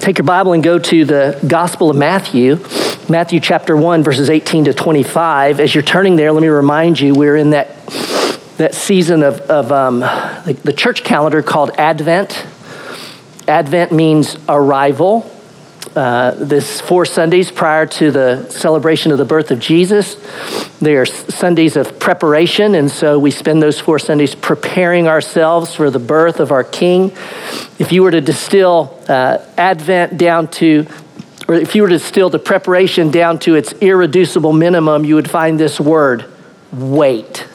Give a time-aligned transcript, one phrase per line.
[0.00, 2.56] Take your Bible and go to the Gospel of Matthew,
[3.10, 5.60] Matthew chapter 1, verses 18 to 25.
[5.60, 7.86] As you're turning there, let me remind you we're in that,
[8.56, 12.46] that season of, of um, the, the church calendar called Advent.
[13.46, 15.30] Advent means arrival.
[15.96, 20.14] Uh, this four Sundays prior to the celebration of the birth of Jesus.
[20.78, 25.90] They are Sundays of preparation, and so we spend those four Sundays preparing ourselves for
[25.90, 27.10] the birth of our King.
[27.80, 30.86] If you were to distill uh, Advent down to,
[31.48, 35.28] or if you were to distill the preparation down to its irreducible minimum, you would
[35.28, 36.24] find this word
[36.72, 37.48] wait.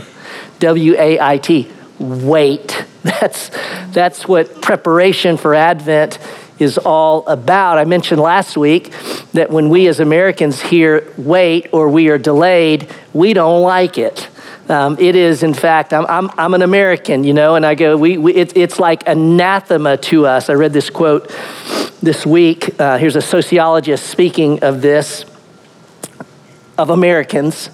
[0.60, 2.86] W A I T, wait.
[3.02, 3.50] That's,
[3.92, 6.18] that's what preparation for Advent
[6.58, 7.78] is all about.
[7.78, 8.92] I mentioned last week
[9.32, 14.28] that when we as Americans hear wait or we are delayed, we don't like it.
[14.68, 17.98] Um, it is, in fact, I'm, I'm, I'm, an American, you know, and I go,
[17.98, 20.48] we, we it, it's like anathema to us.
[20.48, 21.28] I read this quote
[22.02, 22.80] this week.
[22.80, 25.26] Uh, here's a sociologist speaking of this,
[26.78, 27.68] of Americans.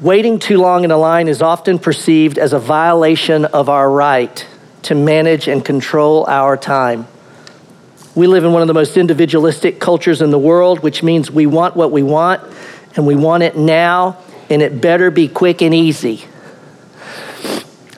[0.00, 4.46] Waiting too long in a line is often perceived as a violation of our right
[4.82, 7.06] to manage and control our time.
[8.14, 11.46] We live in one of the most individualistic cultures in the world, which means we
[11.46, 12.42] want what we want
[12.94, 14.18] and we want it now,
[14.50, 16.24] and it better be quick and easy.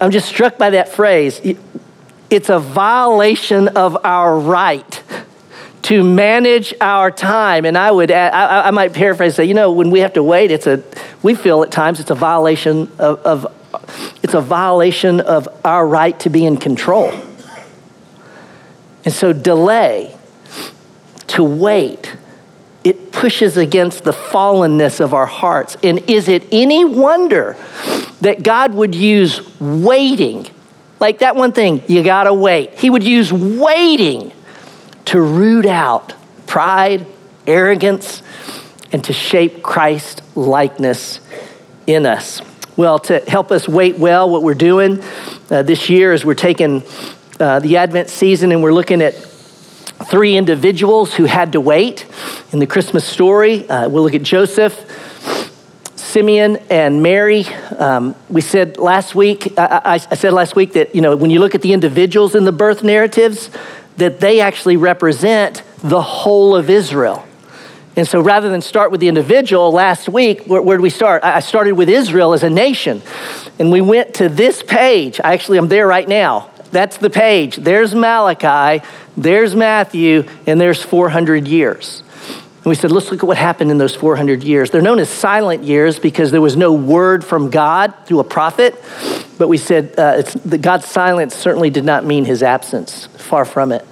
[0.01, 1.41] I'm just struck by that phrase.
[2.31, 5.03] It's a violation of our right
[5.83, 7.65] to manage our time.
[7.65, 10.23] And I would, add, I, I, might paraphrase say, you know, when we have to
[10.23, 10.83] wait, it's a,
[11.23, 13.47] we feel at times it's a violation of, of
[14.23, 17.13] it's a violation of our right to be in control.
[19.05, 20.17] And so, delay,
[21.29, 22.17] to wait,
[22.85, 25.77] it pushes against the fallenness of our hearts.
[25.83, 27.57] And is it any wonder
[28.21, 30.47] that God would use waiting?
[31.01, 32.79] Like that one thing, you gotta wait.
[32.79, 34.33] He would use waiting
[35.07, 36.15] to root out
[36.47, 37.07] pride,
[37.47, 38.23] arrogance,
[38.93, 41.21] and to shape Christ likeness
[41.87, 42.41] in us.
[42.77, 45.03] Well, to help us wait well, what we're doing
[45.51, 46.83] uh, this year is we're taking
[47.41, 52.07] uh, the Advent season, and we're looking at three individuals who had to wait
[52.53, 53.69] in the Christmas story.
[53.69, 54.75] Uh, we'll look at Joseph,
[55.97, 57.47] Simeon, and Mary.
[57.79, 61.31] Um, we said last week, I, I, I said last week that, you know, when
[61.31, 63.51] you look at the individuals in the birth narratives,
[63.97, 67.27] that they actually represent the whole of Israel.
[67.97, 71.23] And so rather than start with the individual, last week, where, where did we start?
[71.23, 73.03] I started with Israel as a nation.
[73.59, 75.21] And we went to this page.
[75.23, 76.51] I actually am there right now.
[76.75, 77.55] That's the page.
[77.55, 78.85] There's Malachi,
[79.17, 82.03] there's Matthew, and there's 400 years.
[82.29, 84.73] And we said, let's look at what happened in those 400 years.
[84.73, 88.75] They're known as silent years because there was no word from God through a prophet.
[89.39, 90.23] But we said uh,
[90.57, 93.87] God's silence certainly did not mean his absence, far from it.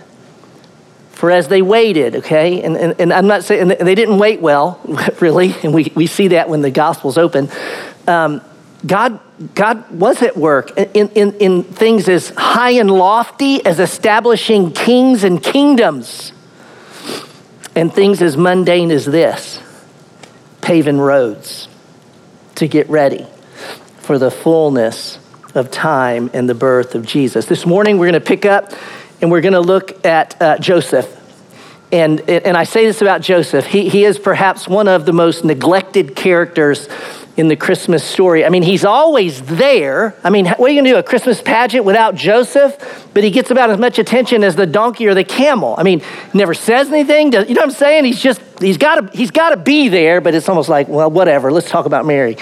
[1.12, 4.80] For as they waited, okay, and, and, and I'm not saying, they didn't wait well,
[5.20, 7.48] really, and we, we see that when the Gospels open.
[8.08, 8.40] Um,
[8.84, 9.20] God,
[9.54, 15.22] God was at work in, in, in things as high and lofty as establishing kings
[15.22, 16.32] and kingdoms,
[17.74, 19.60] and things as mundane as this
[20.60, 21.68] paving roads
[22.54, 23.26] to get ready
[23.98, 25.18] for the fullness
[25.54, 27.46] of time and the birth of Jesus.
[27.46, 28.72] This morning, we're going to pick up
[29.20, 31.18] and we're going to look at uh, Joseph.
[31.92, 33.66] And, and I say this about Joseph.
[33.66, 36.88] He, he is perhaps one of the most neglected characters
[37.36, 38.44] in the Christmas story.
[38.44, 40.14] I mean, he's always there.
[40.22, 40.96] I mean, what are you going to do?
[40.96, 43.08] A Christmas pageant without Joseph?
[43.14, 45.74] But he gets about as much attention as the donkey or the camel.
[45.78, 46.02] I mean,
[46.34, 47.32] never says anything.
[47.32, 48.04] You know what I'm saying?
[48.04, 51.10] He's just, he's got to, he's got to be there, but it's almost like, well,
[51.10, 51.50] whatever.
[51.50, 52.36] Let's talk about Mary.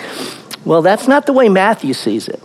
[0.65, 2.43] Well, that's not the way Matthew sees it.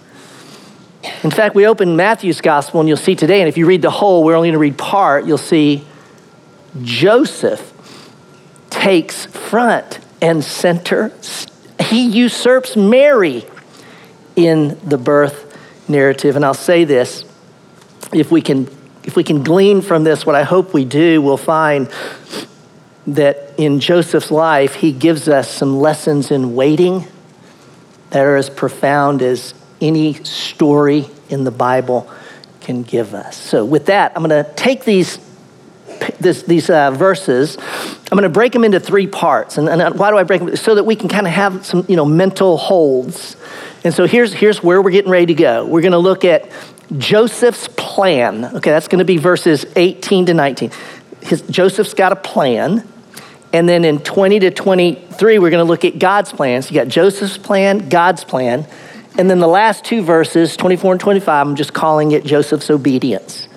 [1.23, 3.91] In fact, we open Matthew's gospel and you'll see today, and if you read the
[3.91, 5.85] whole, we're only going to read part, you'll see
[6.81, 7.73] Joseph
[8.69, 11.11] takes front and center
[11.79, 13.45] he usurps Mary
[14.35, 16.35] in the birth narrative.
[16.35, 17.25] And I'll say this
[18.13, 18.67] if we can,
[19.03, 21.89] if we can glean from this, what I hope we do, we'll find
[23.07, 27.07] that in Joseph's life, he gives us some lessons in waiting
[28.09, 32.09] that are as profound as any story in the Bible
[32.61, 33.37] can give us.
[33.37, 35.19] So, with that, I'm going to take these
[36.19, 37.57] this, these uh, verses,
[38.11, 39.57] I'm going to break them into three parts.
[39.57, 40.55] And, and uh, why do I break them?
[40.55, 43.35] So that we can kind of have some, you know, mental holds.
[43.83, 45.65] And so here's, here's where we're getting ready to go.
[45.65, 46.49] We're going to look at
[46.97, 48.45] Joseph's plan.
[48.45, 50.71] Okay, that's going to be verses 18 to 19.
[51.21, 52.87] His, Joseph's got a plan.
[53.51, 56.61] And then in 20 to 23, we're going to look at God's plan.
[56.61, 58.67] So you got Joseph's plan, God's plan.
[59.17, 63.47] And then the last two verses, 24 and 25, I'm just calling it Joseph's obedience.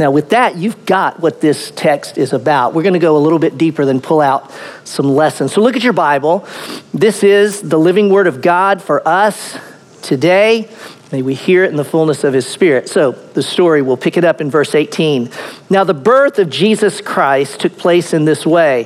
[0.00, 2.72] Now, with that, you've got what this text is about.
[2.72, 4.50] We're going to go a little bit deeper than pull out
[4.82, 5.52] some lessons.
[5.52, 6.48] So, look at your Bible.
[6.94, 9.58] This is the living word of God for us
[10.00, 10.70] today.
[11.12, 12.88] May we hear it in the fullness of his spirit.
[12.88, 15.30] So, the story, we'll pick it up in verse 18.
[15.68, 18.84] Now, the birth of Jesus Christ took place in this way.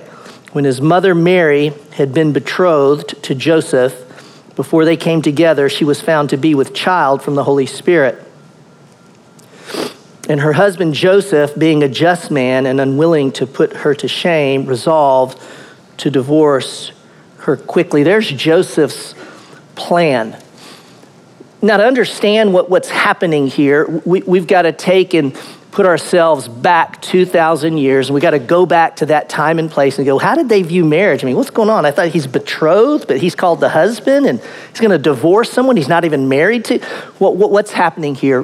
[0.51, 3.95] When his mother Mary had been betrothed to Joseph,
[4.57, 8.21] before they came together, she was found to be with child from the Holy Spirit.
[10.29, 14.65] And her husband Joseph, being a just man and unwilling to put her to shame,
[14.67, 15.39] resolved
[15.99, 16.93] to divorce
[17.39, 18.03] her quickly.
[18.03, 19.15] There's Joseph's
[19.75, 20.41] plan.
[21.61, 25.37] Now, to understand what, what's happening here, we, we've got to take and
[25.75, 29.69] put ourselves back 2,000 years, and we got to go back to that time and
[29.69, 31.25] place and go, how did they view marriage?
[31.25, 31.85] I mean, what's going on?
[31.85, 34.41] I thought he's betrothed, but he's called the husband, and
[34.71, 36.79] he's going to divorce someone he's not even married to.
[37.19, 38.43] What, what, what's happening here?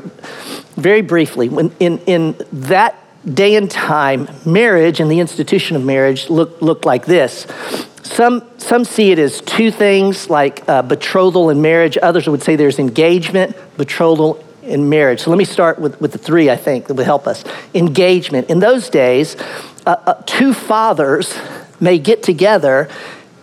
[0.74, 6.30] Very briefly, when in, in that day and time, marriage and the institution of marriage
[6.30, 7.46] looked, looked like this.
[8.02, 11.96] Some, some see it as two things like uh, betrothal and marriage.
[11.96, 15.20] Others would say there's engagement, betrothal, and marriage.
[15.20, 17.44] So let me start with, with the three I think that would help us.
[17.74, 18.50] Engagement.
[18.50, 19.36] In those days,
[19.86, 21.36] uh, uh, two fathers
[21.80, 22.88] may get together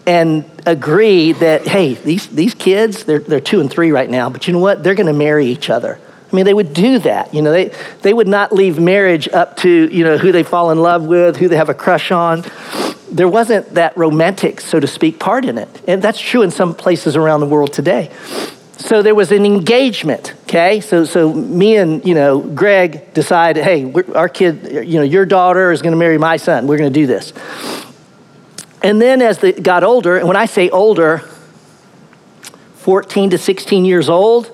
[0.05, 4.47] and agree that, hey, these, these kids, they're, they're two and three right now, but
[4.47, 4.83] you know what?
[4.83, 5.99] They're going to marry each other.
[6.31, 7.33] I mean, they would do that.
[7.33, 10.71] You know, they, they would not leave marriage up to, you know, who they fall
[10.71, 12.43] in love with, who they have a crush on
[13.09, 15.69] there wasn't that romantic, so to speak, part in it.
[15.87, 18.11] And that's true in some places around the world today.
[18.77, 20.81] So there was an engagement, okay?
[20.81, 25.71] So, so me and, you know, Greg decided, hey, our kid, you know, your daughter
[25.71, 26.67] is going to marry my son.
[26.67, 27.33] We're going to do this.
[28.83, 31.19] And then as they got older, and when I say older,
[32.75, 34.51] 14 to 16 years old,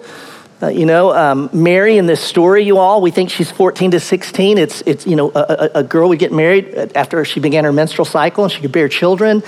[0.61, 3.99] uh, you know, um, Mary in this story, you all, we think she's 14 to
[3.99, 4.57] 16.
[4.57, 7.73] It's, it's you know, a, a, a, girl would get married after she began her
[7.73, 9.43] menstrual cycle and she could bear children.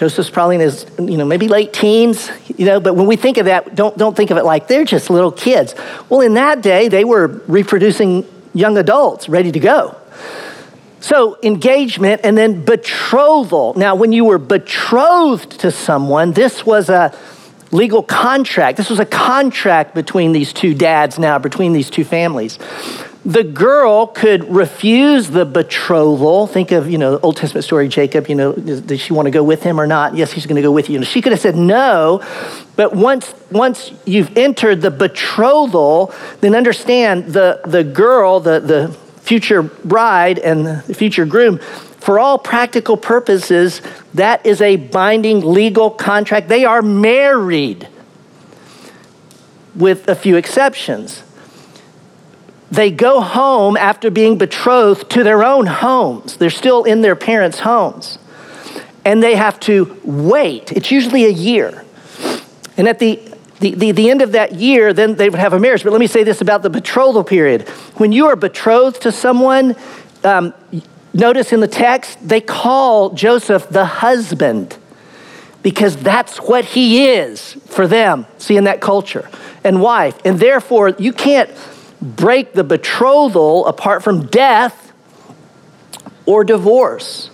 [0.00, 3.36] Joseph's probably in his, you know, maybe late teens, you know, but when we think
[3.36, 5.74] of that, don't, don't think of it like they're just little kids.
[6.08, 8.24] Well, in that day, they were reproducing
[8.54, 9.94] young adults ready to go.
[11.00, 13.74] So, engagement and then betrothal.
[13.74, 17.14] Now, when you were betrothed to someone, this was a
[17.70, 18.78] legal contract.
[18.78, 22.58] This was a contract between these two dads now, between these two families.
[23.24, 26.46] The girl could refuse the betrothal.
[26.46, 29.30] Think of, you know, the Old Testament story, Jacob, you know, does she want to
[29.30, 30.16] go with him or not?
[30.16, 31.04] Yes, he's going to go with you.
[31.04, 32.22] she could have said no,
[32.76, 39.62] but once, once you've entered the betrothal, then understand the, the girl, the, the future
[39.62, 43.82] bride and the future groom for all practical purposes,
[44.14, 46.48] that is a binding legal contract.
[46.48, 47.86] They are married,
[49.74, 51.22] with a few exceptions.
[52.70, 56.36] They go home after being betrothed to their own homes.
[56.36, 58.18] They're still in their parents' homes.
[59.04, 60.72] And they have to wait.
[60.72, 61.84] It's usually a year.
[62.76, 63.20] And at the
[63.58, 65.84] the, the, the, end of that year, then they would have a marriage.
[65.84, 67.68] But let me say this about the betrothal period.
[67.98, 69.76] When you are betrothed to someone,
[70.24, 70.54] um,
[71.12, 74.76] Notice in the text, they call Joseph the husband
[75.62, 79.28] because that's what he is for them, see, in that culture,
[79.64, 80.18] and wife.
[80.24, 81.50] And therefore, you can't
[82.00, 84.92] break the betrothal apart from death
[86.26, 87.30] or divorce.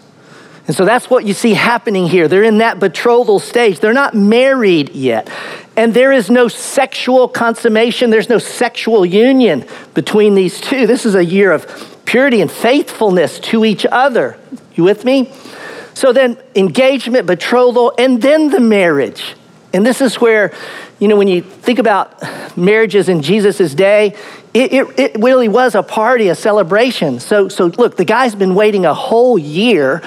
[0.66, 2.26] And so that's what you see happening here.
[2.26, 3.78] They're in that betrothal stage.
[3.78, 5.30] They're not married yet.
[5.76, 10.86] And there is no sexual consummation, there's no sexual union between these two.
[10.86, 14.38] This is a year of purity and faithfulness to each other.
[14.74, 15.32] You with me?
[15.94, 19.34] So then, engagement, betrothal, and then the marriage.
[19.72, 20.52] And this is where,
[20.98, 22.22] you know, when you think about
[22.56, 24.14] marriages in Jesus' day,
[24.54, 27.20] it, it, it, really was a party, a celebration.
[27.20, 30.02] So, so look, the guy's been waiting a whole year,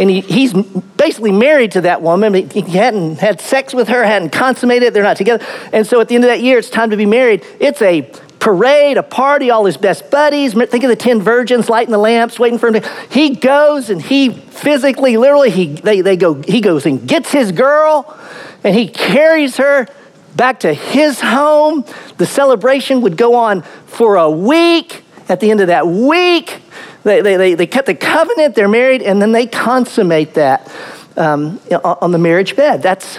[0.00, 2.34] and he, he's basically married to that woman.
[2.50, 5.46] He hadn't had sex with her, hadn't consummated, they're not together.
[5.72, 7.44] And so at the end of that year, it's time to be married.
[7.60, 10.54] It's a parade, a party, all his best buddies.
[10.54, 12.88] Think of the 10 virgins lighting the lamps, waiting for him to.
[13.10, 17.52] He goes and he physically, literally, he, they, they go, he goes and gets his
[17.52, 18.18] girl
[18.64, 19.86] and he carries her
[20.34, 21.84] back to his home.
[22.16, 25.02] The celebration would go on for a week.
[25.28, 26.60] At the end of that week,
[27.02, 30.70] they, they, they, kept the covenant, they're married, and then they consummate that
[31.16, 32.82] um, on the marriage bed.
[32.82, 33.18] That's,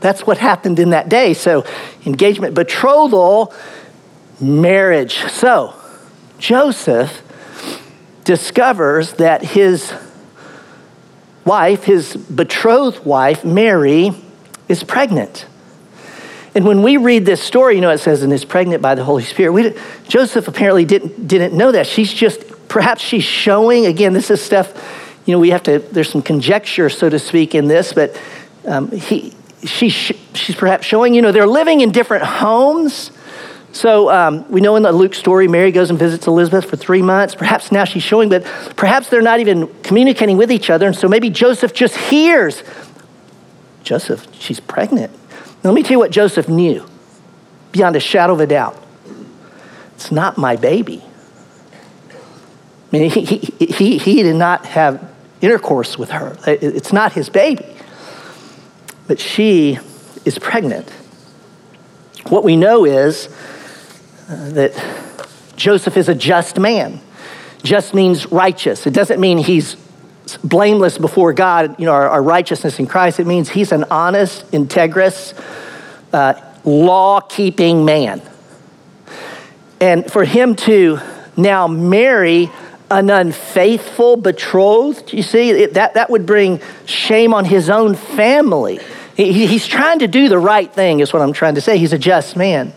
[0.00, 1.34] that's what happened in that day.
[1.34, 1.64] So,
[2.06, 3.52] engagement, betrothal
[4.40, 5.18] marriage.
[5.30, 5.74] So,
[6.38, 7.22] Joseph
[8.24, 9.92] discovers that his
[11.44, 14.12] wife, his betrothed wife, Mary,
[14.68, 15.46] is pregnant.
[16.54, 19.04] And when we read this story, you know, it says, and is pregnant by the
[19.04, 19.52] Holy Spirit.
[19.52, 19.74] We,
[20.08, 21.86] Joseph apparently didn't, didn't know that.
[21.86, 24.72] She's just perhaps she's showing, again, this is stuff,
[25.26, 28.20] you know, we have to, there's some conjecture, so to speak, in this, but
[28.66, 29.32] um, he,
[29.64, 33.10] she, she's perhaps showing, you know, they're living in different homes.
[33.72, 37.02] So um, we know in the Luke story, Mary goes and visits Elizabeth for three
[37.02, 37.34] months.
[37.34, 38.44] Perhaps now she's showing, but
[38.76, 40.86] perhaps they're not even communicating with each other.
[40.86, 42.62] And so maybe Joseph just hears
[43.88, 45.10] Joseph, she's pregnant.
[45.64, 46.84] Now, let me tell you what Joseph knew
[47.72, 48.76] beyond a shadow of a doubt.
[49.94, 51.02] It's not my baby.
[52.92, 56.36] I mean, he, he, he, he did not have intercourse with her.
[56.46, 57.64] It's not his baby.
[59.06, 59.78] But she
[60.26, 60.90] is pregnant.
[62.28, 63.28] What we know is
[64.28, 64.72] uh, that
[65.56, 67.00] Joseph is a just man.
[67.62, 68.86] Just means righteous.
[68.86, 69.76] It doesn't mean he's
[70.36, 73.18] blameless before God, you know, our, our righteousness in Christ.
[73.20, 75.34] It means he's an honest, integrous,
[76.12, 78.22] uh, law keeping man.
[79.80, 81.00] And for him to
[81.36, 82.50] now marry
[82.90, 88.80] an unfaithful betrothed, you see, it, that, that would bring shame on his own family.
[89.14, 91.78] He, he's trying to do the right thing, is what I'm trying to say.
[91.78, 92.72] He's a just man.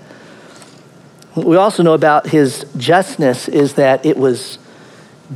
[1.36, 4.58] we also know about his justness is that it was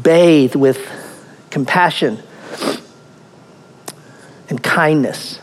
[0.01, 1.04] bathed with
[1.55, 2.21] compassion
[4.49, 5.39] and kindness.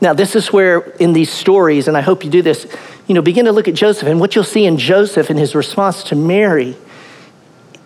[0.00, 2.66] Now, this is where in these stories, and I hope you do this,
[3.06, 4.08] you know, begin to look at Joseph.
[4.08, 6.76] And what you'll see in Joseph and his response to Mary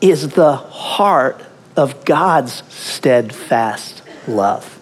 [0.01, 1.45] is the heart
[1.77, 4.81] of God's steadfast love.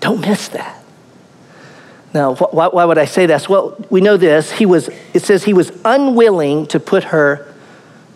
[0.00, 0.84] Don't miss that.
[2.12, 3.48] Now, why, why would I say this?
[3.48, 4.52] Well, we know this.
[4.52, 7.45] He was, it says he was unwilling to put her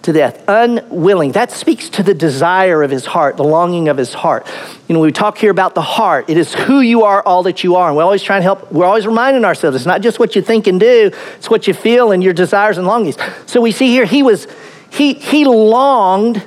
[0.03, 1.33] to death, unwilling.
[1.33, 4.47] That speaks to the desire of his heart, the longing of his heart.
[4.89, 6.31] You know, we talk here about the heart.
[6.31, 7.89] It is who you are, all that you are.
[7.89, 10.41] And we always try and help, we're always reminding ourselves it's not just what you
[10.43, 13.19] think and do, it's what you feel and your desires and longings.
[13.45, 14.47] So we see here he was,
[14.91, 16.47] he, he longed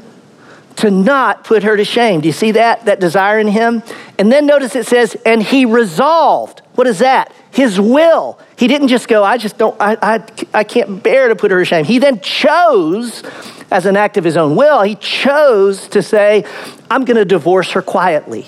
[0.77, 2.22] to not put her to shame.
[2.22, 2.86] Do you see that?
[2.86, 3.83] That desire in him?
[4.17, 6.62] And then notice it says, and he resolved.
[6.75, 7.31] What is that?
[7.51, 8.39] His will.
[8.57, 11.59] He didn't just go, I just don't, I, I, I can't bear to put her
[11.59, 11.85] to shame.
[11.85, 13.23] He then chose,
[13.71, 16.45] as an act of his own will, he chose to say,
[16.89, 18.47] I'm going to divorce her quietly.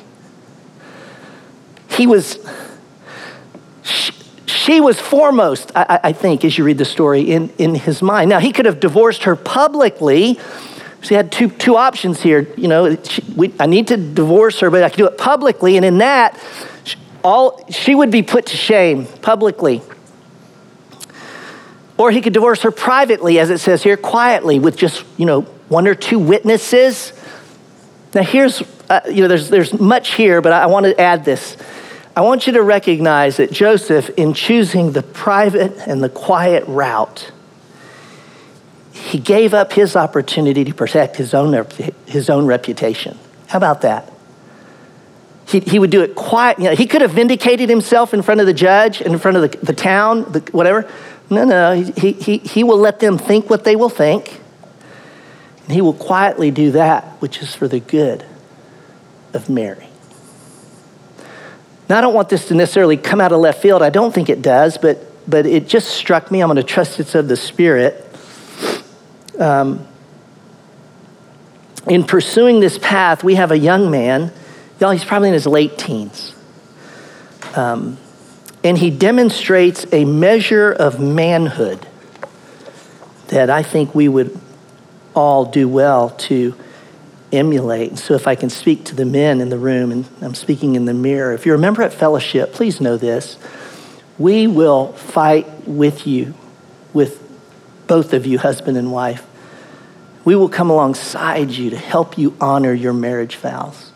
[1.91, 2.39] He was,
[3.83, 4.11] she,
[4.47, 8.29] she was foremost, I, I, think, as you read the story, in, in his mind.
[8.29, 10.39] Now, he could have divorced her publicly.
[11.03, 12.51] So he had two, two options here.
[12.57, 15.77] You know, she, we, I need to divorce her, but I can do it publicly.
[15.77, 16.35] And in that,
[17.25, 19.81] all, she would be put to shame publicly.
[21.97, 25.41] Or he could divorce her privately, as it says here, quietly, with just, you know,
[25.67, 27.13] one or two witnesses.
[28.13, 31.57] Now, here's, uh, you know, there's, there's much here, but I want to add this.
[32.15, 37.31] I want you to recognize that Joseph, in choosing the private and the quiet route,
[38.91, 41.65] he gave up his opportunity to protect his own,
[42.05, 43.17] his own reputation.
[43.47, 44.11] How about that?
[45.47, 46.57] He, he would do it quiet.
[46.57, 49.51] You know, he could have vindicated himself in front of the judge, in front of
[49.51, 50.89] the, the town, the, whatever.
[51.29, 54.41] No, no, he, he, he will let them think what they will think.
[55.63, 58.25] And he will quietly do that which is for the good
[59.33, 59.87] of Mary.
[61.89, 63.83] Now, I don't want this to necessarily come out of left field.
[63.83, 64.97] I don't think it does, but,
[65.29, 66.41] but it just struck me.
[66.41, 68.03] I'm going to trust it's of the Spirit.
[69.39, 69.87] Um,
[71.87, 74.31] in pursuing this path, we have a young man
[74.79, 76.35] Y'all, he's probably in his late teens.
[77.55, 77.97] Um,
[78.63, 81.85] and he demonstrates a measure of manhood
[83.27, 84.37] that I think we would
[85.13, 86.55] all do well to
[87.31, 87.89] emulate.
[87.91, 90.75] And so, if I can speak to the men in the room, and I'm speaking
[90.75, 93.37] in the mirror, if you're a member at fellowship, please know this.
[94.17, 96.33] We will fight with you,
[96.93, 97.21] with
[97.87, 99.25] both of you, husband and wife.
[100.23, 103.91] We will come alongside you to help you honor your marriage vows.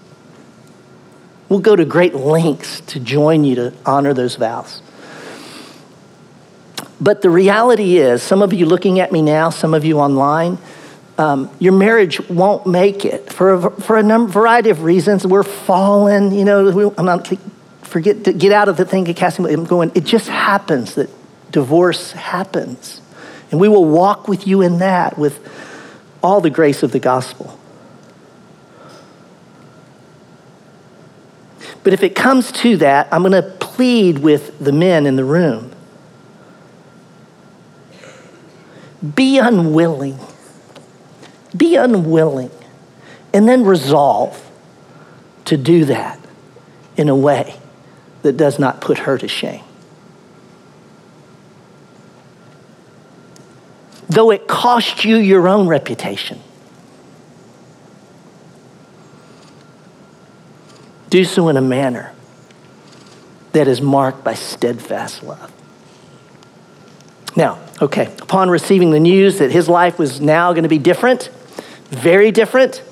[1.50, 4.82] We'll go to great lengths to join you to honor those vows.
[7.02, 10.58] But the reality is, some of you looking at me now, some of you online,
[11.18, 15.26] um, your marriage won't make it for a, for a number, variety of reasons.
[15.26, 16.94] We're fallen, you know.
[16.98, 17.32] I'm not
[17.82, 19.46] forget to get out of the thing of casting.
[19.46, 19.92] I'm going.
[19.96, 21.10] It just happens that
[21.52, 23.02] divorce happens,
[23.52, 25.46] and we will walk with you in that with
[26.24, 27.59] all the grace of the gospel.
[31.84, 35.24] But if it comes to that, I'm going to plead with the men in the
[35.24, 35.72] room.
[39.16, 40.20] Be unwilling.
[41.56, 42.52] Be unwilling.
[43.34, 44.46] And then resolve
[45.46, 46.20] to do that
[46.98, 47.56] in a way
[48.24, 49.64] that does not put her to shame.
[54.10, 56.42] Though it cost you your own reputation.
[61.10, 62.14] Do so in a manner
[63.52, 65.52] that is marked by steadfast love.
[67.36, 71.30] Now, okay, upon receiving the news that his life was now going to be different,
[71.90, 72.84] very different,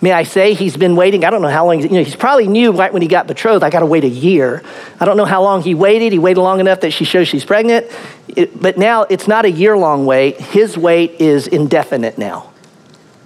[0.00, 1.24] may I say he's been waiting.
[1.24, 3.64] I don't know how long, you know, he's probably knew right when he got betrothed,
[3.64, 4.62] I got to wait a year.
[5.00, 6.12] I don't know how long he waited.
[6.12, 7.86] He waited long enough that she shows she's pregnant.
[8.28, 10.40] It, but now it's not a year long wait.
[10.40, 12.52] His wait is indefinite now.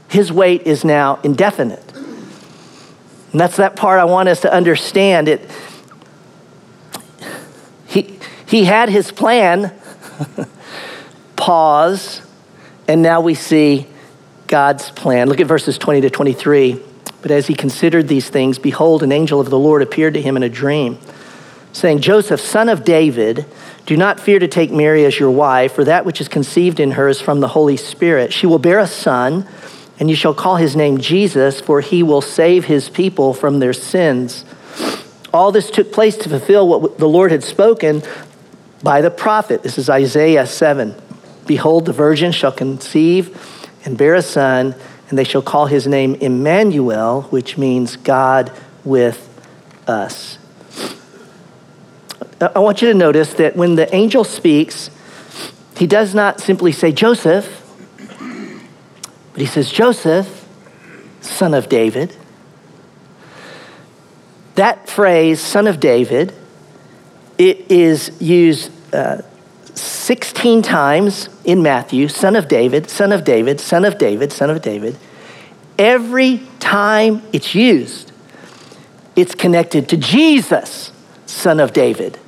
[0.08, 1.87] His wait is now indefinite.
[3.32, 5.28] And that's that part I want us to understand.
[5.28, 5.50] It,
[7.86, 9.74] he, he had his plan,
[11.36, 12.22] pause,
[12.86, 13.86] and now we see
[14.46, 15.28] God's plan.
[15.28, 16.82] Look at verses 20 to 23.
[17.20, 20.36] But as he considered these things, behold, an angel of the Lord appeared to him
[20.36, 20.98] in a dream,
[21.72, 23.44] saying, Joseph, son of David,
[23.86, 26.92] do not fear to take Mary as your wife, for that which is conceived in
[26.92, 28.32] her is from the Holy Spirit.
[28.32, 29.48] She will bear a son
[29.98, 33.72] and you shall call his name Jesus, for he will save his people from their
[33.72, 34.44] sins.
[35.32, 38.02] All this took place to fulfill what the Lord had spoken
[38.82, 39.62] by the prophet.
[39.62, 40.94] This is Isaiah 7.
[41.46, 43.36] Behold, the virgin shall conceive
[43.84, 44.74] and bear a son,
[45.08, 48.52] and they shall call his name Emmanuel, which means God
[48.84, 49.24] with
[49.86, 50.38] us.
[52.40, 54.90] I want you to notice that when the angel speaks,
[55.76, 57.67] he does not simply say, Joseph,
[59.38, 60.48] but he says, Joseph,
[61.20, 62.12] son of David.
[64.56, 66.34] That phrase, son of David,
[67.38, 69.22] it is used uh,
[69.76, 74.60] 16 times in Matthew son of David, son of David, son of David, son of
[74.60, 74.98] David.
[75.78, 78.10] Every time it's used,
[79.14, 80.90] it's connected to Jesus,
[81.26, 82.18] son of David,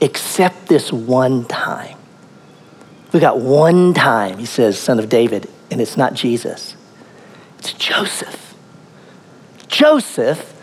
[0.00, 1.96] except this one time.
[3.12, 6.76] We got one time he says, son of David, and it's not Jesus,
[7.58, 8.54] it's Joseph.
[9.68, 10.54] Joseph,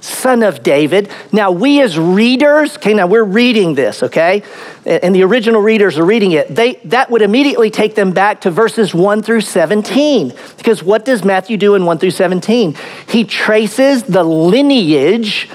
[0.00, 1.10] son of David.
[1.30, 4.42] Now, we as readers, okay, now we're reading this, okay?
[4.84, 6.54] And the original readers are reading it.
[6.54, 10.32] They, that would immediately take them back to verses 1 through 17.
[10.56, 12.76] Because what does Matthew do in 1 through 17?
[13.08, 15.48] He traces the lineage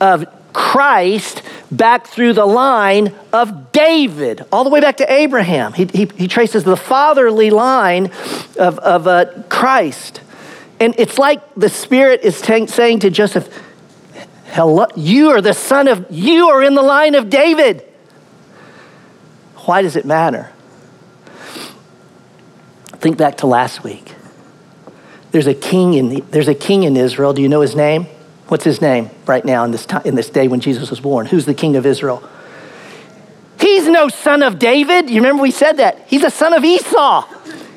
[0.00, 5.74] of Christ back through the line of David, all the way back to Abraham.
[5.74, 8.06] He, he, he traces the fatherly line
[8.58, 10.22] of, of uh, Christ.
[10.80, 13.54] And it's like the Spirit is t- saying to Joseph,
[14.46, 17.82] Hello, you are the son of, you are in the line of David.
[19.66, 20.50] Why does it matter?
[22.94, 24.14] Think back to last week.
[25.32, 27.34] There's a king in, there's a king in Israel.
[27.34, 28.06] Do you know his name?
[28.48, 31.26] What's his name right now in this, time, in this day when Jesus was born?
[31.26, 32.22] Who's the king of Israel?
[33.58, 35.10] He's no son of David.
[35.10, 36.06] You remember we said that.
[36.06, 37.26] He's a son of Esau.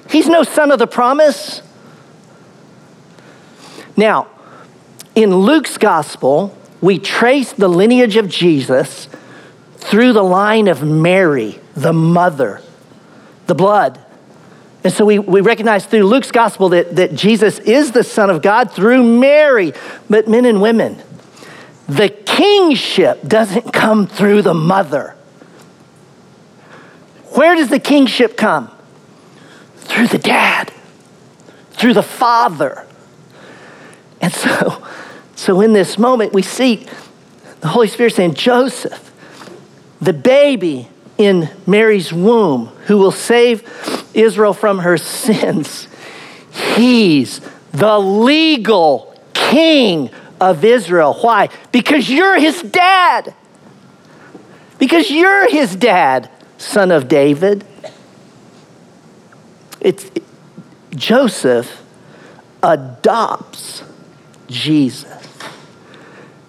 [0.09, 1.61] He's no son of the promise.
[3.97, 4.27] Now,
[5.15, 9.09] in Luke's gospel, we trace the lineage of Jesus
[9.77, 12.61] through the line of Mary, the mother,
[13.47, 13.99] the blood.
[14.83, 18.41] And so we, we recognize through Luke's gospel that, that Jesus is the Son of
[18.41, 19.73] God through Mary.
[20.09, 21.01] But men and women,
[21.87, 25.15] the kingship doesn't come through the mother.
[27.31, 28.71] Where does the kingship come?
[29.75, 30.71] Through the dad,
[31.71, 32.85] through the father.
[34.21, 34.85] And so,
[35.35, 36.87] so in this moment, we see
[37.59, 39.11] the Holy Spirit saying, Joseph,
[39.99, 40.87] the baby
[41.19, 43.61] in Mary's womb who will save
[44.15, 45.87] Israel from her sins.
[46.75, 50.09] He's the legal king
[50.41, 51.13] of Israel.
[51.13, 51.49] Why?
[51.71, 53.35] Because you're his dad.
[54.79, 57.65] Because you're his dad, son of David.
[59.81, 60.23] It's it,
[60.95, 61.83] Joseph
[62.63, 63.83] adopts
[64.47, 65.13] Jesus.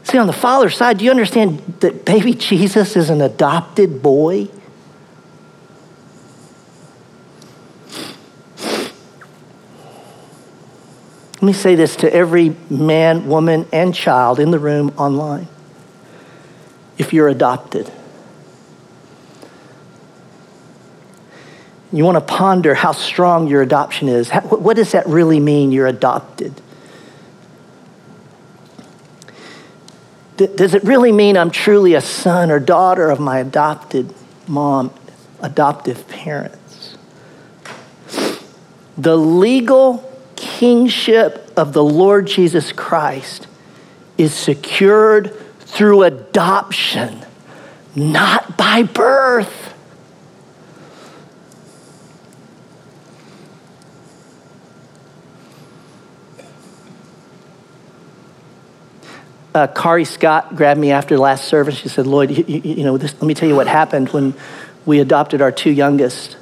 [0.04, 4.48] See, on the father's side, do you understand that baby Jesus is an adopted boy?
[11.40, 15.48] Let me say this to every man, woman, and child in the room online.
[16.98, 17.90] If you're adopted,
[21.90, 24.28] you want to ponder how strong your adoption is.
[24.30, 26.60] What does that really mean, you're adopted?
[30.36, 34.14] does it really mean I'm truly a son or daughter of my adopted
[34.46, 34.90] mom,
[35.40, 36.96] adoptive parents?
[38.96, 40.09] The legal
[40.60, 43.46] kingship of the Lord Jesus Christ
[44.18, 47.24] is secured through adoption,
[47.96, 49.72] not by birth.
[59.54, 61.74] uh, Kari Scott grabbed me after the last service.
[61.74, 64.34] She said, Lloyd, you, you, you know, this, let me tell you what happened when
[64.84, 66.36] we adopted our two youngest.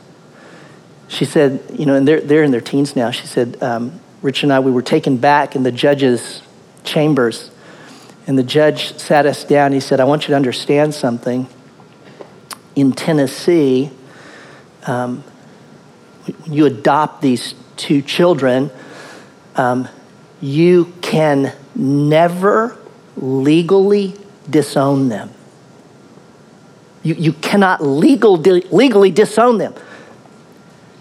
[1.06, 3.10] She said, you know, and they're, they're in their teens now.
[3.10, 6.42] She said, um, Rich and I, we were taken back in the judge's
[6.84, 7.50] chambers.
[8.26, 9.72] And the judge sat us down.
[9.72, 11.48] He said, I want you to understand something.
[12.74, 13.90] In Tennessee,
[14.86, 15.24] um,
[16.46, 18.70] you adopt these two children,
[19.56, 19.88] um,
[20.40, 22.76] you can never
[23.16, 24.14] legally
[24.48, 25.30] disown them.
[27.02, 29.74] You, you cannot legal, legally disown them.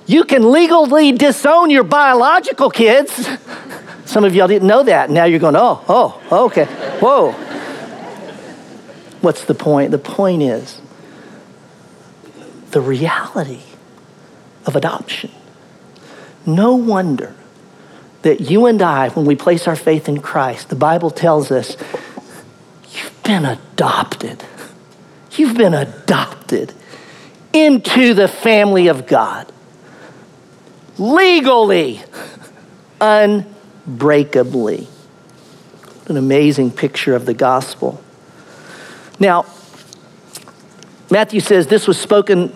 [0.08, 3.30] You can legally disown your biological kids.
[4.06, 5.10] Some of y'all didn't know that.
[5.10, 6.64] Now you're going, oh, oh, okay.
[7.02, 7.34] Whoa.
[9.20, 9.92] What's the point?
[9.92, 10.82] The point is
[12.72, 13.64] the reality
[14.66, 15.32] of adoption.
[16.46, 17.36] No wonder
[18.22, 21.76] that you and I, when we place our faith in Christ, the Bible tells us
[22.94, 24.46] you've been adopted.
[25.34, 26.74] You've been adopted
[27.52, 29.52] into the family of God
[30.98, 32.02] legally,
[33.00, 34.88] unbreakably.
[36.08, 38.02] An amazing picture of the gospel.
[39.20, 39.46] Now,
[41.10, 42.52] Matthew says this was spoken,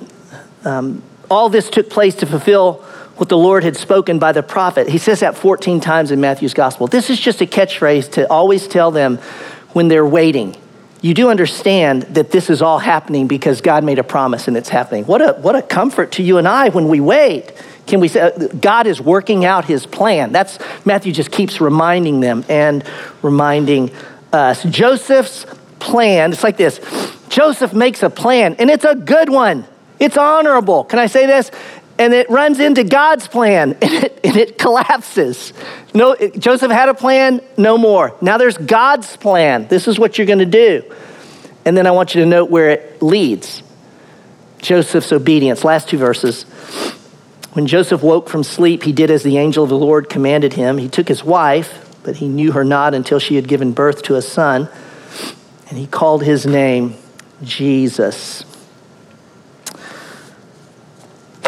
[0.65, 2.83] um, all this took place to fulfill
[3.15, 4.89] what the Lord had spoken by the prophet.
[4.89, 6.87] He says that 14 times in Matthew's gospel.
[6.87, 9.17] This is just a catchphrase to always tell them
[9.73, 10.55] when they're waiting.
[11.01, 14.69] You do understand that this is all happening because God made a promise and it's
[14.69, 15.05] happening.
[15.05, 17.53] What a, what a comfort to you and I when we wait.
[17.91, 20.31] Can we say uh, God is working out his plan?
[20.31, 22.85] That's Matthew just keeps reminding them and
[23.21, 23.91] reminding
[24.31, 24.63] us.
[24.63, 25.45] Joseph's
[25.79, 26.79] plan, it's like this
[27.27, 29.65] Joseph makes a plan, and it's a good one.
[29.99, 30.85] It's honorable.
[30.85, 31.51] Can I say this?
[31.99, 35.51] And it runs into God's plan and it, and it collapses.
[35.93, 38.15] No, Joseph had a plan, no more.
[38.21, 39.67] Now there's God's plan.
[39.67, 40.81] This is what you're going to do.
[41.65, 43.63] And then I want you to note where it leads
[44.59, 45.65] Joseph's obedience.
[45.65, 46.45] Last two verses.
[47.53, 50.77] When Joseph woke from sleep, he did as the angel of the Lord commanded him.
[50.77, 54.15] He took his wife, but he knew her not until she had given birth to
[54.15, 54.69] a son,
[55.67, 56.95] and he called his name
[57.43, 58.45] Jesus.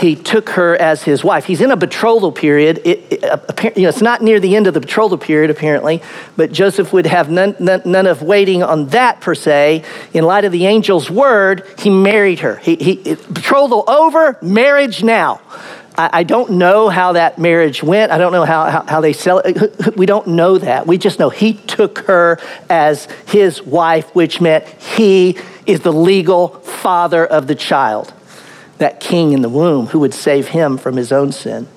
[0.02, 1.46] He took her as his wife.
[1.46, 2.82] He's in a betrothal period.
[2.84, 3.38] It, it, uh,
[3.74, 6.02] you know, it's not near the end of the betrothal period, apparently,
[6.36, 9.86] but Joseph would have none, none, none, of waiting on that per se.
[10.14, 12.58] In light of the angel's word, he married her.
[12.58, 15.40] He, he, betrothal over, marriage now.
[15.96, 18.12] I, I don't know how that marriage went.
[18.12, 19.96] I don't know how, how, how they sell it.
[19.98, 20.88] We don't know that.
[20.88, 26.50] We just know he took her as his wife, which meant he is the legal
[26.60, 28.14] father of the child,
[28.80, 31.68] that king in the womb who would save him from his own sin.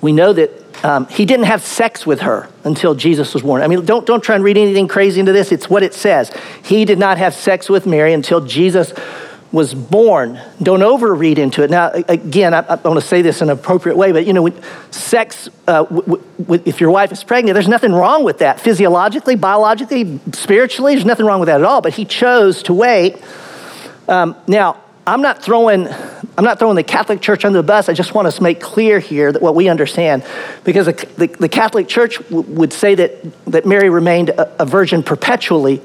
[0.00, 3.62] We know that um, he didn't have sex with her until Jesus was born.
[3.62, 5.52] I mean, don't, don't try and read anything crazy into this.
[5.52, 6.32] It's what it says.
[6.62, 8.92] He did not have sex with Mary until Jesus
[9.52, 10.40] was born.
[10.62, 11.70] Don't overread into it.
[11.70, 14.48] Now, again, I, I want to say this in an appropriate way, but you know,
[14.90, 18.60] sex, uh, w- w- if your wife is pregnant, there's nothing wrong with that.
[18.60, 21.80] Physiologically, biologically, spiritually, there's nothing wrong with that at all.
[21.80, 23.22] But he chose to wait.
[24.08, 25.88] Um, now, I'm not throwing
[26.38, 27.88] I'm not throwing the Catholic Church under the bus.
[27.88, 30.22] I just want us to make clear here that what we understand,
[30.64, 34.66] because the, the, the Catholic Church w- would say that, that Mary remained a, a
[34.66, 35.80] virgin perpetually,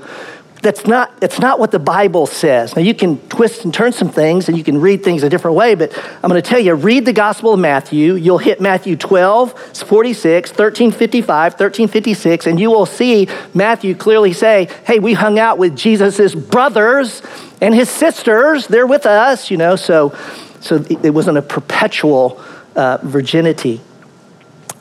[0.62, 2.76] that's not, it's not what the Bible says.
[2.76, 5.58] Now, you can twist and turn some things and you can read things a different
[5.58, 8.14] way, but I'm going to tell you read the Gospel of Matthew.
[8.16, 14.34] You'll hit Matthew 12, 46, 13, 55, 13, 56, and you will see Matthew clearly
[14.34, 17.24] say, Hey, we hung out with Jesus' brothers
[17.60, 18.68] and his sisters.
[18.68, 20.16] They're with us, you know, so,
[20.60, 22.40] so it wasn't a perpetual
[22.76, 23.82] uh, virginity.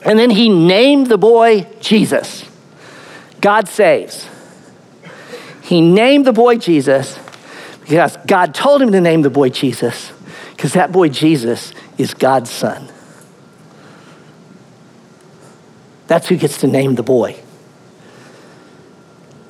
[0.03, 2.45] And then he named the boy Jesus.
[3.41, 4.29] God saves.
[5.71, 7.17] He named the boy Jesus
[7.83, 10.13] because God told him to name the boy Jesus
[10.57, 12.89] because that boy Jesus is God's son.
[16.09, 17.41] That's who gets to name the boy.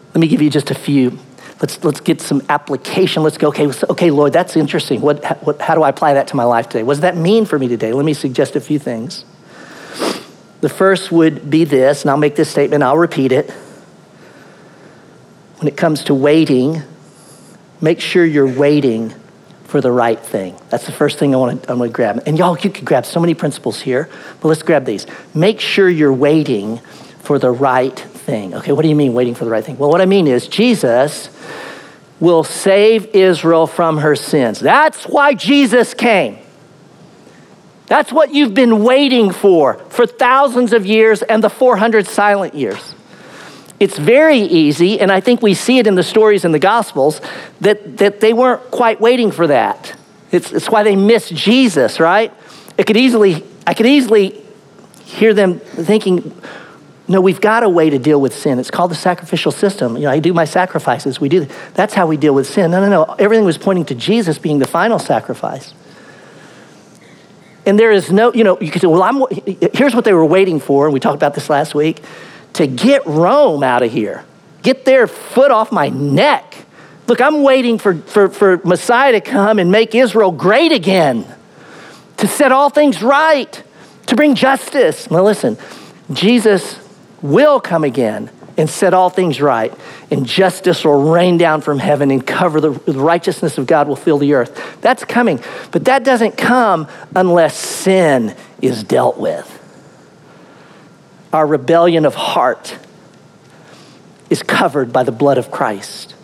[0.09, 1.19] Let me give you just a few.
[1.63, 3.23] Let's, let's get some application.
[3.23, 5.01] Let's go, okay, okay, Lord, that's interesting.
[5.01, 6.83] What, what, how do I apply that to my life today?
[6.83, 7.95] What does that mean for me today?
[7.95, 9.25] Let me suggest a few things.
[10.61, 13.51] The first would be this, and I'll make this statement, I'll repeat it
[15.61, 16.81] when it comes to waiting,
[17.83, 19.15] make sure you're waiting
[19.65, 20.59] for the right thing.
[20.71, 22.23] That's the first thing I want to, I want to grab.
[22.25, 24.09] And y'all, you could grab so many principles here,
[24.41, 25.07] but let's grab these.
[25.35, 26.79] Make sure you're waiting
[27.19, 28.55] for the right thing.
[28.55, 29.77] Okay, what do you mean waiting for the right thing?
[29.77, 31.29] Well, what I mean is Jesus
[32.21, 34.61] will save Israel from her sins.
[34.61, 36.39] That's why Jesus came.
[37.87, 42.95] That's what you've been waiting for for thousands of years and the 400 silent years.
[43.81, 47.23] It's very easy, and I think we see it in the stories in the Gospels,
[47.63, 49.97] that, that they weren't quite waiting for that.
[50.31, 52.31] It's, it's why they missed Jesus, right?
[52.77, 54.43] It could easily, I could easily
[55.05, 56.39] hear them thinking,
[57.09, 58.59] no, we've got a way to deal with sin.
[58.59, 59.97] It's called the sacrificial system.
[59.97, 61.21] You know, I do my sacrifices.
[61.21, 62.71] We do that's how we deal with sin.
[62.71, 63.15] No, no, no.
[63.19, 65.75] Everything was pointing to Jesus being the final sacrifice.
[67.67, 69.25] And there is no, you know, you could say, well, I'm,
[69.75, 72.01] here's what they were waiting for, and we talked about this last week
[72.55, 74.25] to get Rome out of here,
[74.63, 76.57] get their foot off my neck.
[77.07, 81.27] Look, I'm waiting for, for, for Messiah to come and make Israel great again,
[82.19, 83.63] to set all things right,
[84.07, 85.11] to bring justice.
[85.11, 85.59] Now, listen,
[86.13, 86.79] Jesus
[87.23, 89.73] will come again and set all things right,
[90.11, 93.97] and justice will rain down from heaven and cover the, the righteousness of God will
[93.97, 94.81] fill the earth.
[94.81, 96.87] That's coming, but that doesn't come
[97.17, 99.60] unless sin is dealt with.
[101.33, 102.77] Our rebellion of heart
[104.29, 106.15] is covered by the blood of Christ.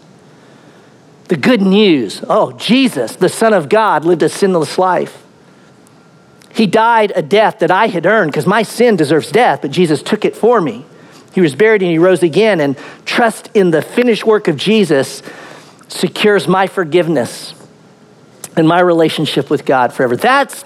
[1.29, 5.25] The good news oh, Jesus, the Son of God, lived a sinless life.
[6.53, 10.03] He died a death that I had earned because my sin deserves death, but Jesus
[10.03, 10.87] took it for me.
[11.35, 15.23] He was buried and he rose again, and trust in the finished work of Jesus
[15.89, 17.55] secures my forgiveness
[18.57, 20.17] and my relationship with God forever.
[20.17, 20.63] That's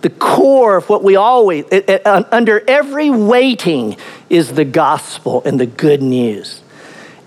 [0.00, 3.96] the core of what we always, it, it, under every waiting,
[4.30, 6.62] is the gospel and the good news.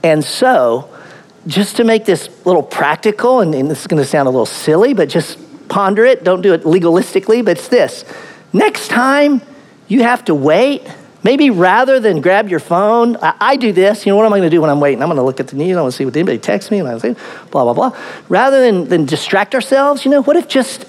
[0.03, 0.89] And so,
[1.47, 4.31] just to make this a little practical, and, and this is going to sound a
[4.31, 6.23] little silly, but just ponder it.
[6.23, 8.05] Don't do it legalistically, but it's this.
[8.53, 9.41] Next time
[9.87, 10.83] you have to wait,
[11.25, 14.05] Maybe rather than grab your phone, I, I do this.
[14.05, 15.01] You know, what am I going to do when I'm waiting?
[15.01, 15.75] I'm going to look at the news.
[15.75, 16.77] I want to see what anybody texts me.
[16.77, 17.15] And I say,
[17.49, 17.97] blah, blah, blah.
[18.29, 20.85] Rather than, than distract ourselves, you know, what if just,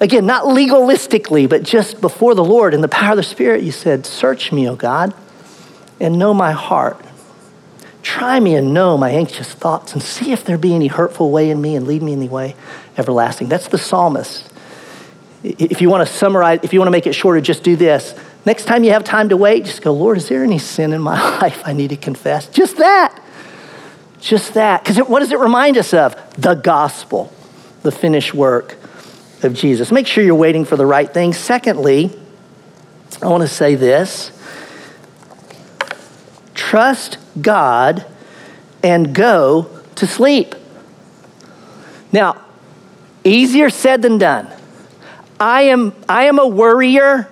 [0.00, 3.72] again, not legalistically, but just before the Lord in the power of the Spirit, you
[3.72, 5.12] said, Search me, O God,
[6.00, 6.98] and know my heart.
[8.02, 11.50] Try me and know my anxious thoughts and see if there be any hurtful way
[11.50, 12.56] in me and lead me in the way
[12.96, 13.50] everlasting.
[13.50, 14.50] That's the psalmist.
[15.42, 18.18] If you want to summarize, if you want to make it shorter, just do this.
[18.46, 21.02] Next time you have time to wait, just go, Lord, is there any sin in
[21.02, 22.48] my life I need to confess?
[22.48, 23.20] Just that.
[24.20, 24.84] Just that.
[24.84, 26.14] Because what does it remind us of?
[26.40, 27.32] The gospel,
[27.82, 28.76] the finished work
[29.42, 29.90] of Jesus.
[29.90, 31.32] Make sure you're waiting for the right thing.
[31.32, 32.16] Secondly,
[33.20, 34.30] I want to say this
[36.54, 38.06] trust God
[38.82, 40.54] and go to sleep.
[42.12, 42.42] Now,
[43.24, 44.48] easier said than done.
[45.38, 47.28] I am, I am a worrier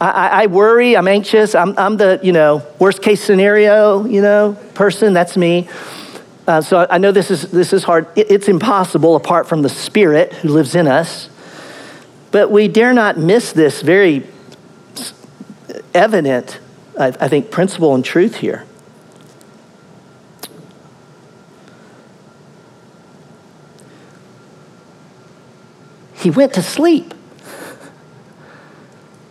[0.00, 4.56] I, I, worry, I'm anxious, I'm, I'm the, you know, worst case scenario, you know,
[4.72, 5.68] person, that's me.
[6.46, 8.06] Uh, so I know this is, this is hard.
[8.16, 11.28] It, it's impossible apart from the Spirit who lives in us.
[12.30, 14.26] But we dare not miss this very
[15.92, 16.58] evident,
[16.98, 18.64] I, I think, principle and truth here.
[26.14, 27.14] He went to sleep.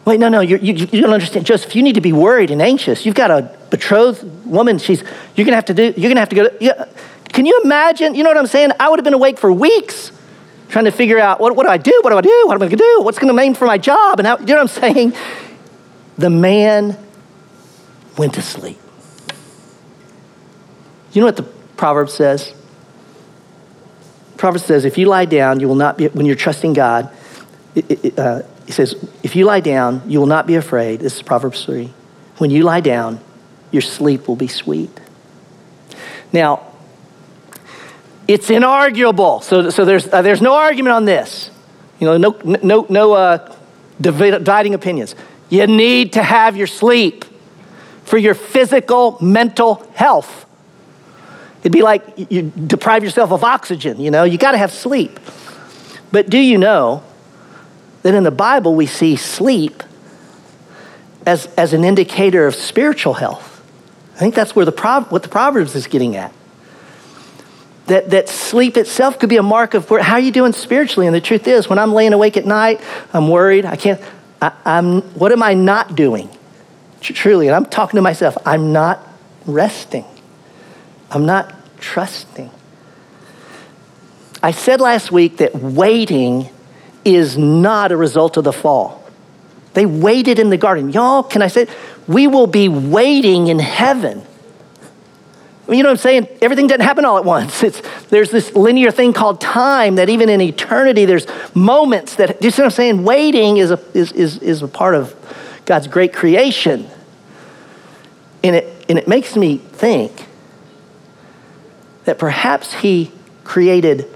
[0.10, 1.45] Wait, no, no, you, you, you don't understand.
[1.45, 3.06] Joseph, you need to be worried and anxious.
[3.06, 4.80] You've got a betrothed woman.
[4.80, 5.04] She's,
[5.36, 6.50] you're going to have to do, you're going to have to go.
[6.50, 6.86] To, yeah.
[7.26, 8.15] Can you imagine?
[8.15, 8.72] You know what I'm saying?
[8.80, 10.12] I would have been awake for weeks
[10.69, 11.95] trying to figure out what, what do I do?
[12.02, 12.43] What do I do?
[12.48, 13.02] What am I going to do?
[13.04, 14.17] What's going to mean for my job?
[14.19, 15.13] And how, you know what I'm saying?
[16.17, 16.98] The man
[18.17, 18.80] went to sleep.
[21.12, 21.43] You know what the
[21.78, 22.52] proverb says?
[24.38, 27.15] Proverb says, if you lie down, you will not be, when you're trusting God,
[27.76, 30.99] it, it, uh, he says, If you lie down, you will not be afraid.
[30.99, 31.91] This is Proverbs 3.
[32.38, 33.19] When you lie down,
[33.71, 34.91] your sleep will be sweet.
[36.32, 36.67] Now,
[38.27, 39.41] it's inarguable.
[39.41, 41.49] So, so there's, uh, there's no argument on this.
[41.99, 43.55] You know, no, no, no uh,
[43.99, 45.15] dividing opinions.
[45.49, 47.25] You need to have your sleep
[48.03, 50.45] for your physical, mental health.
[51.62, 55.19] It'd be like you deprive yourself of oxygen, you know, you got to have sleep.
[56.12, 57.03] But do you know
[58.03, 59.83] that in the Bible we see sleep
[61.25, 63.63] as, as an indicator of spiritual health.
[64.15, 64.71] I think that's where the
[65.09, 66.33] what the Proverbs is getting at.
[67.85, 71.07] That, that sleep itself could be a mark of where, how are you doing spiritually?
[71.07, 72.81] And the truth is, when I'm laying awake at night,
[73.13, 73.65] I'm worried.
[73.65, 73.99] I can't,
[74.41, 76.29] I, am what am I not doing?
[77.01, 78.99] Truly, and I'm talking to myself, I'm not
[79.45, 80.05] resting.
[81.09, 82.51] I'm not trusting.
[84.43, 86.49] I said last week that waiting
[87.05, 89.03] is not a result of the fall.
[89.73, 90.91] They waited in the garden.
[90.91, 91.67] Y'all, can I say,
[92.07, 94.23] we will be waiting in heaven.
[95.67, 96.27] You know what I'm saying?
[96.41, 97.63] Everything doesn't happen all at once.
[97.69, 102.49] It's, there's this linear thing called time that even in eternity, there's moments that, you
[102.49, 103.03] see what I'm saying?
[103.03, 105.15] Waiting is a, is, is, is a part of
[105.65, 106.89] God's great creation.
[108.43, 110.25] And it, and it makes me think
[112.05, 113.12] that perhaps He
[113.43, 114.09] created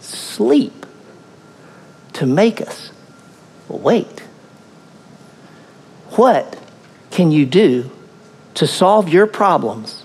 [0.00, 0.77] sleep
[2.18, 2.90] to make us.
[3.68, 4.20] Wait.
[6.10, 6.58] What
[7.12, 7.92] can you do
[8.54, 10.02] to solve your problems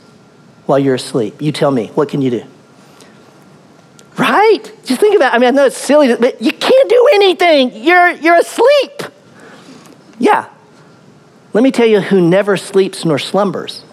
[0.68, 1.42] while you're asleep?
[1.42, 1.88] You tell me.
[1.96, 2.44] What can you do?
[4.16, 4.62] Right?
[4.86, 5.36] Just think about it.
[5.36, 7.84] I mean, I know it's silly, but you can't do anything.
[7.84, 9.02] You're, you're asleep.
[10.20, 10.50] Yeah.
[11.54, 13.84] Let me tell you who never sleeps nor slumbers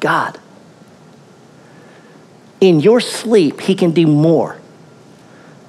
[0.00, 0.38] God.
[2.60, 4.58] In your sleep, He can do more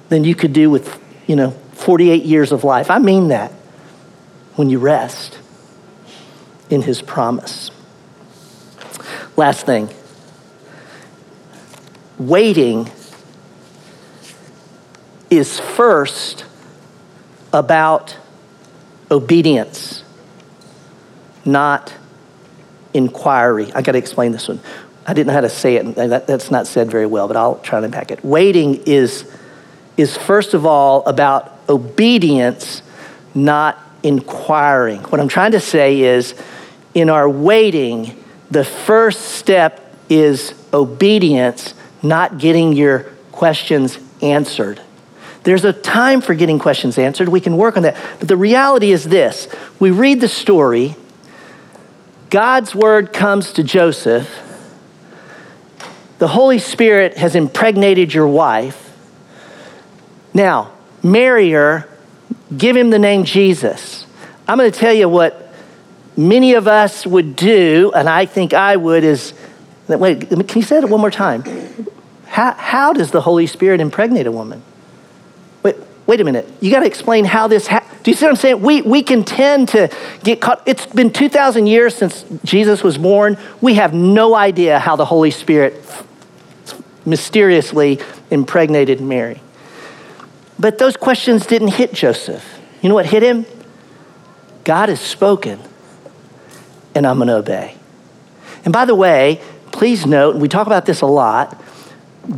[0.08, 2.90] than you could do with, you know, 48 years of life.
[2.90, 3.52] I mean that
[4.54, 5.38] when you rest
[6.70, 7.70] in His promise.
[9.36, 9.90] Last thing
[12.18, 12.90] waiting
[15.30, 16.44] is first
[17.52, 18.16] about
[19.10, 20.02] obedience,
[21.44, 21.92] not
[22.94, 23.72] inquiry.
[23.74, 24.60] I got to explain this one.
[25.06, 25.94] I didn't know how to say it.
[25.94, 28.24] That, that's not said very well, but I'll try to unpack it.
[28.24, 29.30] Waiting is,
[29.96, 32.82] is first of all about obedience,
[33.34, 35.00] not inquiring.
[35.04, 36.34] What I'm trying to say is,
[36.94, 43.00] in our waiting, the first step is obedience, not getting your
[43.32, 44.80] questions answered.
[45.42, 47.28] There's a time for getting questions answered.
[47.28, 47.96] We can work on that.
[48.18, 50.96] But the reality is this we read the story,
[52.30, 54.28] God's word comes to Joseph,
[56.18, 58.85] the Holy Spirit has impregnated your wife.
[60.36, 60.70] Now,
[61.02, 61.88] marry her,
[62.54, 64.04] give him the name Jesus.
[64.46, 65.50] I'm going to tell you what
[66.14, 69.32] many of us would do, and I think I would, is
[69.88, 71.42] wait, can you say it one more time?
[72.26, 74.62] How, how does the Holy Spirit impregnate a woman?
[75.62, 76.46] Wait, wait a minute.
[76.60, 78.60] You got to explain how this ha- Do you see what I'm saying?
[78.60, 79.90] We, we can tend to
[80.22, 80.62] get caught.
[80.66, 83.38] It's been 2,000 years since Jesus was born.
[83.62, 85.82] We have no idea how the Holy Spirit
[87.06, 89.40] mysteriously impregnated Mary.
[90.58, 92.44] But those questions didn't hit Joseph.
[92.80, 93.46] You know what hit him?
[94.64, 95.60] God has spoken,
[96.94, 97.76] and I'm going to obey.
[98.64, 99.40] And by the way,
[99.70, 101.62] please note, and we talk about this a lot,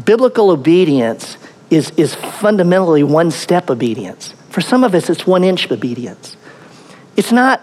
[0.05, 1.39] biblical obedience
[1.71, 4.35] is, is fundamentally one step obedience.
[4.51, 6.37] For some of us, it's one inch obedience.
[7.17, 7.63] It's not,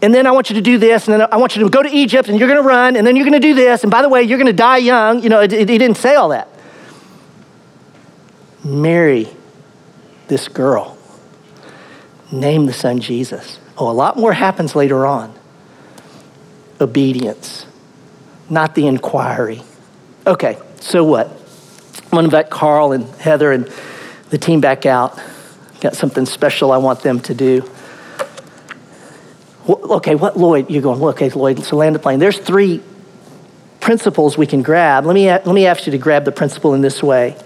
[0.00, 1.82] and then I want you to do this, and then I want you to go
[1.82, 3.90] to Egypt, and you're going to run, and then you're going to do this, and
[3.90, 5.22] by the way, you're going to die young.
[5.22, 6.47] You know, he didn't say all that.
[8.64, 9.28] Marry
[10.28, 10.96] this girl.
[12.30, 13.58] Name the son Jesus.
[13.76, 15.34] Oh, a lot more happens later on.
[16.80, 17.66] Obedience,
[18.50, 19.62] not the inquiry.
[20.26, 21.28] Okay, so what?
[22.12, 23.70] I'm to invite Carl and Heather and
[24.30, 25.18] the team back out.
[25.80, 27.68] Got something special I want them to do.
[29.68, 30.70] Okay, what, Lloyd?
[30.70, 32.18] You're going, well, okay, Lloyd, so land the plane.
[32.18, 32.82] There's three
[33.80, 35.04] principles we can grab.
[35.04, 37.36] Let me, let me ask you to grab the principle in this way.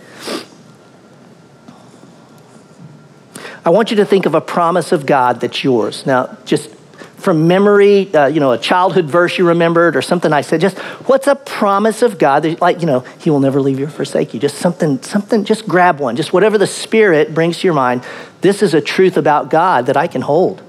[3.64, 6.04] I want you to think of a promise of God that's yours.
[6.04, 6.70] Now, just
[7.16, 10.78] from memory, uh, you know, a childhood verse you remembered or something I said, just
[11.06, 13.90] what's a promise of God that, like, you know, He will never leave you or
[13.90, 14.40] forsake you?
[14.40, 16.16] Just something, something, just grab one.
[16.16, 18.04] Just whatever the Spirit brings to your mind.
[18.40, 20.60] This is a truth about God that I can hold.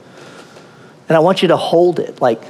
[1.10, 2.44] And I want you to hold it like,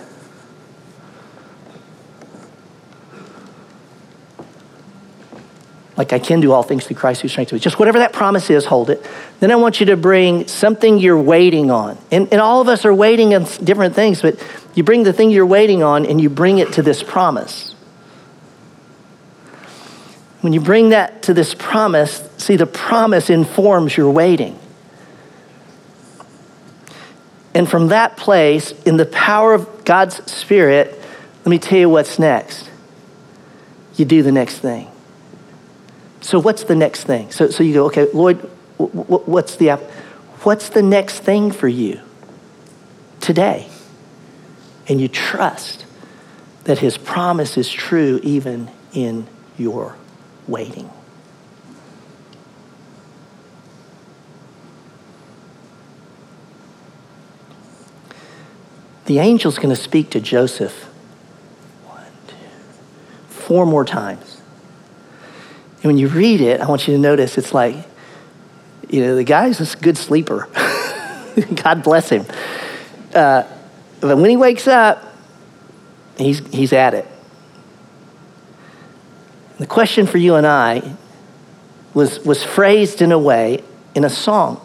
[5.96, 7.64] like I can do all things through Christ who strengthens me.
[7.64, 9.06] Just whatever that promise is, hold it.
[9.40, 11.98] Then I want you to bring something you're waiting on.
[12.12, 15.30] And, and all of us are waiting on different things, but you bring the thing
[15.30, 17.76] you're waiting on and you bring it to this promise.
[20.42, 24.60] When you bring that to this promise, see, the promise informs your waiting.
[27.54, 31.00] And from that place, in the power of God's Spirit,
[31.46, 32.70] let me tell you what's next.
[33.96, 34.90] You do the next thing.
[36.24, 37.32] So what's the next thing?
[37.32, 38.38] So, so you go, okay, Lloyd,
[38.78, 39.72] what's the
[40.44, 42.00] what's the next thing for you
[43.20, 43.68] today?
[44.88, 45.86] And you trust
[46.64, 49.28] that his promise is true even in
[49.58, 49.98] your
[50.48, 50.90] waiting.
[59.06, 60.86] The angel's going to speak to Joseph
[61.86, 62.36] one, two,
[63.28, 64.33] four more times.
[65.84, 67.76] And when you read it, I want you to notice it's like,
[68.90, 70.48] you know, the guy's a good sleeper.
[71.64, 72.26] God bless him.
[73.14, 73.44] Uh,
[74.00, 75.04] but when he wakes up,
[76.18, 77.08] he's, he's at it.
[79.60, 80.96] The question for you and I
[81.94, 83.64] was, was phrased in a way
[83.94, 84.60] in a song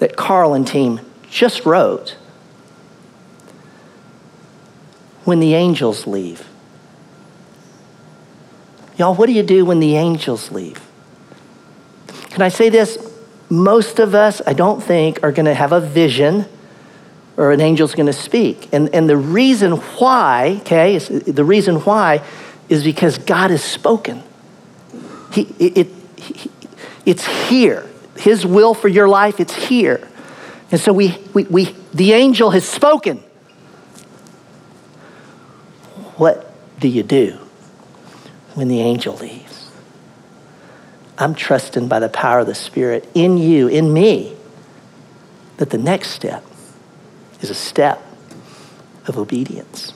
[0.00, 2.16] that Carl and team just wrote.
[5.24, 6.46] when the angels leave?
[9.02, 10.80] Y'all, what do you do when the angels leave?
[12.30, 12.96] Can I say this?
[13.50, 16.46] Most of us, I don't think, are going to have a vision
[17.36, 18.68] or an angel's going to speak.
[18.72, 22.22] And, and the reason why, okay, the reason why
[22.68, 24.22] is because God has spoken.
[25.32, 26.48] He, it, he,
[27.04, 27.84] it's here.
[28.16, 30.06] His will for your life, it's here.
[30.70, 33.16] And so we, we, we, the angel has spoken.
[36.14, 37.41] What do you do
[38.54, 39.70] when the angel leaves?
[41.18, 44.34] I'm trusting by the power of the Spirit in you, in me,
[45.58, 46.44] that the next step
[47.40, 48.02] is a step
[49.06, 49.92] of obedience.